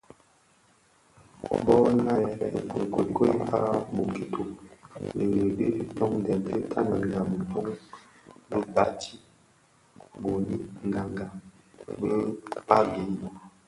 Bō 1.65 1.75
narèn 2.05 2.55
nkokuei 2.87 3.35
a 3.55 3.57
bokito 3.93 4.41
bi 5.15 5.25
dhi 5.57 5.67
tondèn 5.97 6.39
bi 6.45 6.53
tanènga 6.71 7.19
bitoň 7.29 7.67
bi 8.49 8.59
Bati 8.75 9.13
(boni 10.21 10.55
Nanga) 10.93 11.27
bi 11.99 12.09
Kpagi. 12.53 13.03